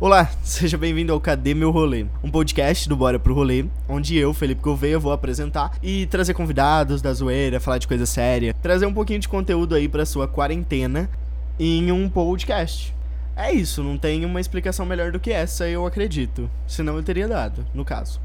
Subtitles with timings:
[0.00, 2.06] Olá, seja bem-vindo ao Cadê Meu Rolê?
[2.22, 7.02] Um podcast do Bora Pro Rolê, onde eu, Felipe Gouveia, vou apresentar e trazer convidados
[7.02, 11.10] da zoeira, falar de coisa séria, trazer um pouquinho de conteúdo aí pra sua quarentena
[11.58, 12.94] em um podcast.
[13.34, 16.48] É isso, não tem uma explicação melhor do que essa, eu acredito.
[16.64, 18.20] Senão eu teria dado, no caso.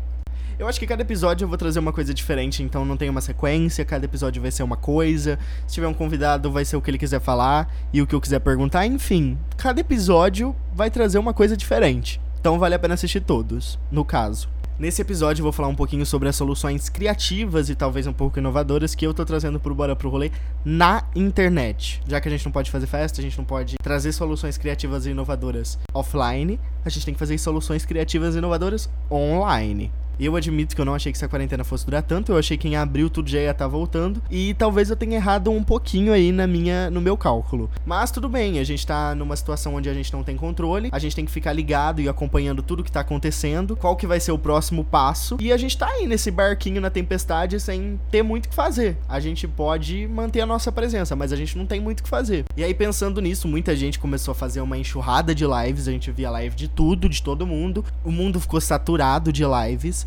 [0.59, 3.21] Eu acho que cada episódio eu vou trazer uma coisa diferente, então não tem uma
[3.21, 5.39] sequência, cada episódio vai ser uma coisa.
[5.65, 8.21] Se tiver um convidado, vai ser o que ele quiser falar e o que eu
[8.21, 9.37] quiser perguntar, enfim.
[9.57, 12.21] Cada episódio vai trazer uma coisa diferente.
[12.39, 14.47] Então vale a pena assistir todos, no caso.
[14.77, 18.39] Nesse episódio eu vou falar um pouquinho sobre as soluções criativas e talvez um pouco
[18.39, 20.31] inovadoras que eu tô trazendo pro Bora Pro Rolê
[20.65, 22.01] na internet.
[22.07, 25.05] Já que a gente não pode fazer festa, a gente não pode trazer soluções criativas
[25.05, 29.91] e inovadoras offline, a gente tem que fazer soluções criativas e inovadoras online.
[30.19, 32.67] Eu admito que eu não achei que essa quarentena fosse durar tanto, eu achei que
[32.67, 36.13] em abril tudo já ia estar tá voltando, e talvez eu tenha errado um pouquinho
[36.13, 37.69] aí na minha, no meu cálculo.
[37.85, 40.99] Mas tudo bem, a gente tá numa situação onde a gente não tem controle, a
[40.99, 44.31] gente tem que ficar ligado e acompanhando tudo que tá acontecendo, qual que vai ser
[44.31, 48.45] o próximo passo, e a gente tá aí nesse barquinho na tempestade sem ter muito
[48.45, 48.97] o que fazer.
[49.07, 52.09] A gente pode manter a nossa presença, mas a gente não tem muito o que
[52.09, 52.45] fazer.
[52.55, 56.11] E aí pensando nisso, muita gente começou a fazer uma enxurrada de lives, a gente
[56.11, 57.83] via live de tudo, de todo mundo.
[58.03, 60.03] O mundo ficou saturado de lives.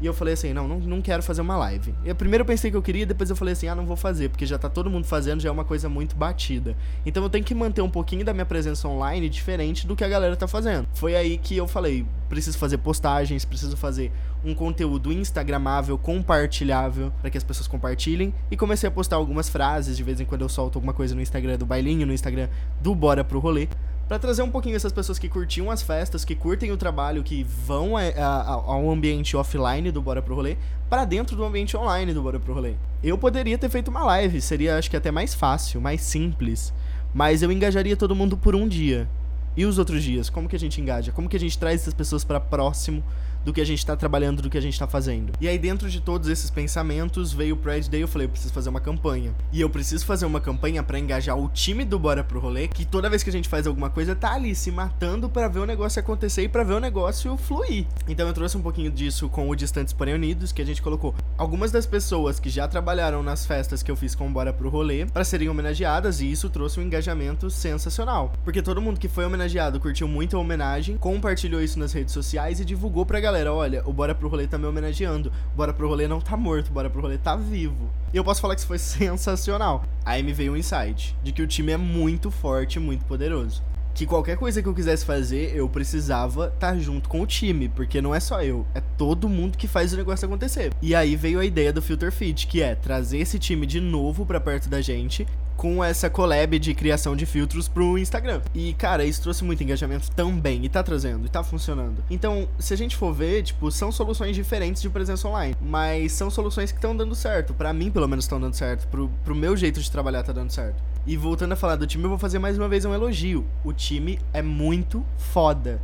[0.00, 1.94] E eu falei assim, não, não, não quero fazer uma live.
[2.04, 4.28] E primeiro eu pensei que eu queria, depois eu falei assim, ah, não vou fazer,
[4.28, 6.76] porque já tá todo mundo fazendo, já é uma coisa muito batida.
[7.04, 10.08] Então eu tenho que manter um pouquinho da minha presença online diferente do que a
[10.08, 10.86] galera tá fazendo.
[10.94, 14.12] Foi aí que eu falei, preciso fazer postagens, preciso fazer
[14.44, 18.32] um conteúdo instagramável, compartilhável, para que as pessoas compartilhem.
[18.50, 21.20] E comecei a postar algumas frases, de vez em quando eu solto alguma coisa no
[21.20, 22.48] Instagram do Bailinho, no Instagram
[22.80, 23.68] do Bora Pro Rolê
[24.08, 27.44] para trazer um pouquinho essas pessoas que curtiam as festas, que curtem o trabalho, que
[27.44, 30.56] vão a, a, ao ambiente offline do Bora Pro Rolê,
[30.88, 32.72] para dentro do ambiente online do Bora Pro Rolê.
[33.04, 36.72] Eu poderia ter feito uma live, seria acho que até mais fácil, mais simples,
[37.12, 39.06] mas eu engajaria todo mundo por um dia.
[39.54, 41.12] E os outros dias, como que a gente engaja?
[41.12, 43.04] Como que a gente traz essas pessoas para próximo
[43.48, 45.32] do que a gente tá trabalhando, do que a gente tá fazendo.
[45.40, 48.02] E aí, dentro de todos esses pensamentos, veio o Pride Day.
[48.02, 49.34] Eu falei, eu preciso fazer uma campanha.
[49.50, 52.84] E eu preciso fazer uma campanha para engajar o time do Bora Pro Rolê, que
[52.84, 55.64] toda vez que a gente faz alguma coisa, tá ali se matando para ver o
[55.64, 57.86] negócio acontecer e para ver o negócio fluir.
[58.06, 61.14] Então eu trouxe um pouquinho disso com o Distantes Porém Unidos, que a gente colocou
[61.38, 64.68] algumas das pessoas que já trabalharam nas festas que eu fiz com o Bora Pro
[64.68, 68.30] Rolê para serem homenageadas, e isso trouxe um engajamento sensacional.
[68.44, 72.60] Porque todo mundo que foi homenageado curtiu muito a homenagem, compartilhou isso nas redes sociais
[72.60, 75.32] e divulgou pra galera: olha, o Bora Pro Rolê tá me homenageando.
[75.54, 77.88] Bora Pro Rolê não tá morto, Bora Pro Rolê tá vivo.
[78.12, 79.84] E eu posso falar que isso foi sensacional.
[80.04, 83.62] Aí me veio um insight de que o time é muito forte, muito poderoso
[83.98, 87.68] que qualquer coisa que eu quisesse fazer, eu precisava estar tá junto com o time,
[87.68, 90.72] porque não é só eu, é todo mundo que faz o negócio acontecer.
[90.80, 94.24] E aí veio a ideia do Filter Fit, que é trazer esse time de novo
[94.24, 95.26] para perto da gente
[95.58, 98.40] com essa collab de criação de filtros pro Instagram.
[98.54, 102.02] E, cara, isso trouxe muito engajamento também, e tá trazendo, e tá funcionando.
[102.08, 106.30] Então, se a gente for ver, tipo, são soluções diferentes de presença online, mas são
[106.30, 107.52] soluções que estão dando certo.
[107.52, 108.86] para mim, pelo menos, estão dando certo.
[108.86, 110.80] Pro, pro meu jeito de trabalhar, tá dando certo.
[111.04, 113.44] E voltando a falar do time, eu vou fazer mais uma vez um elogio.
[113.64, 115.80] O time é muito foda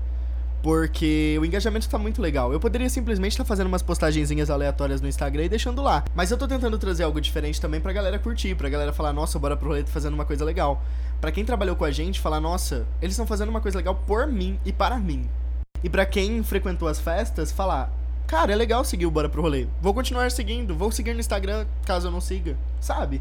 [0.65, 2.51] porque o engajamento tá muito legal.
[2.51, 6.03] Eu poderia simplesmente estar tá fazendo umas postagenzinhas aleatórias no Instagram e deixando lá.
[6.15, 9.39] Mas eu tô tentando trazer algo diferente também pra galera curtir, pra galera falar, nossa,
[9.39, 10.83] bora pro rolê tá fazendo uma coisa legal.
[11.21, 14.27] Pra quem trabalhou com a gente, falar, nossa, eles estão fazendo uma coisa legal por
[14.27, 15.29] mim e para mim.
[15.83, 17.93] E para quem frequentou as festas, falar,
[18.27, 19.67] cara, é legal seguir o Bora Pro Rolê.
[19.83, 23.21] Vou continuar seguindo, vou seguir no Instagram caso eu não siga, sabe?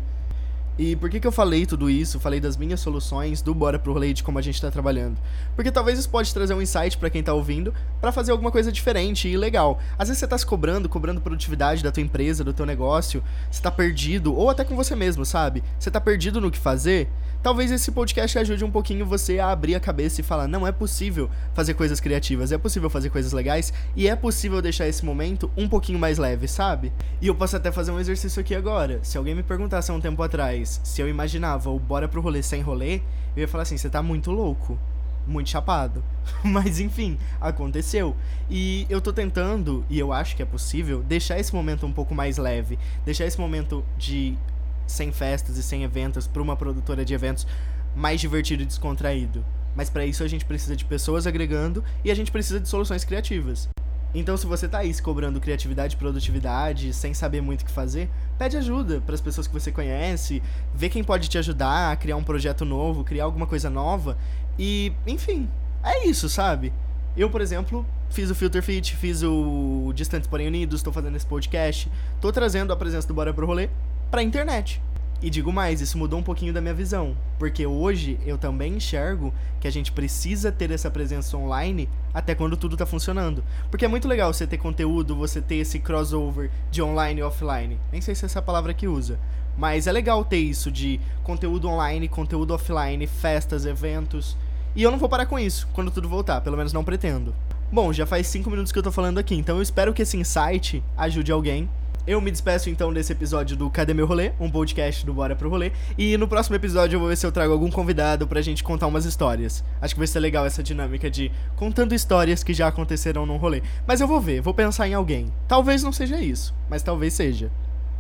[0.78, 2.20] E por que, que eu falei tudo isso?
[2.20, 5.18] Falei das minhas soluções, do Bora Pro Rolê, de como a gente tá trabalhando.
[5.56, 8.72] Porque talvez isso pode trazer um insight para quem tá ouvindo, para fazer alguma coisa
[8.72, 9.80] diferente e legal.
[9.98, 13.62] Às vezes você tá se cobrando, cobrando produtividade da tua empresa, do teu negócio, você
[13.62, 15.64] tá perdido, ou até com você mesmo, sabe?
[15.80, 17.10] Você tá perdido no que fazer,
[17.44, 20.72] Talvez esse podcast ajude um pouquinho você a abrir a cabeça e falar: não é
[20.72, 25.52] possível fazer coisas criativas, é possível fazer coisas legais e é possível deixar esse momento
[25.58, 26.94] um pouquinho mais leve, sabe?
[27.22, 29.02] E eu posso até fazer um exercício aqui agora.
[29.04, 30.24] Se alguém me perguntasse há um tempo
[30.66, 33.02] se eu imaginava o bora pro rolê sem rolê,
[33.36, 34.78] eu ia falar assim: você tá muito louco
[35.26, 36.04] muito chapado.
[36.44, 38.16] Mas enfim, aconteceu.
[38.50, 42.14] E eu tô tentando, e eu acho que é possível, deixar esse momento um pouco
[42.14, 42.78] mais leve.
[43.06, 44.38] Deixar esse momento de
[44.86, 47.48] sem festas e sem eventos para uma produtora de eventos
[47.96, 49.44] mais divertido e descontraído.
[49.76, 53.04] Mas para isso a gente precisa de pessoas agregando e a gente precisa de soluções
[53.04, 53.70] criativas.
[54.14, 57.72] Então, se você tá aí se cobrando criatividade e produtividade, sem saber muito o que
[57.72, 60.42] fazer, pede ajuda para as pessoas que você conhece,
[60.74, 64.16] vê quem pode te ajudar a criar um projeto novo, criar alguma coisa nova.
[64.58, 65.50] E, enfim,
[65.84, 66.72] é isso, sabe?
[67.18, 71.26] Eu, por exemplo, fiz o Filter Fit, fiz o Distantes Porém Unidos, estou fazendo esse
[71.26, 73.70] podcast, tô trazendo a presença do Bora Pro Rolê
[74.12, 74.80] pra internet.
[75.24, 79.34] E digo mais, isso mudou um pouquinho da minha visão, porque hoje eu também enxergo
[79.62, 83.42] que a gente precisa ter essa presença online até quando tudo tá funcionando.
[83.72, 87.80] Porque é muito legal você ter conteúdo, você ter esse crossover de online e offline.
[87.90, 89.18] Nem sei se é essa palavra que usa.
[89.58, 94.36] Mas é legal ter isso de conteúdo online, conteúdo offline, festas, eventos.
[94.76, 97.34] E eu não vou parar com isso quando tudo voltar, pelo menos não pretendo.
[97.72, 100.18] Bom, já faz 5 minutos que eu tô falando aqui, então eu espero que esse
[100.18, 101.70] insight ajude alguém
[102.06, 104.32] eu me despeço então desse episódio do Cadê Meu Rolê?
[104.40, 105.72] Um podcast do Bora Pro Rolê.
[105.98, 108.88] E no próximo episódio eu vou ver se eu trago algum convidado pra gente contar
[108.88, 109.64] umas histórias.
[109.82, 113.62] Acho que vai ser legal essa dinâmica de contando histórias que já aconteceram num rolê.
[113.88, 115.32] Mas eu vou ver, vou pensar em alguém.
[115.48, 117.52] Talvez não seja isso, mas talvez seja.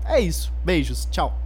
[0.06, 0.52] É isso.
[0.66, 1.08] Beijos.
[1.10, 1.43] Tchau.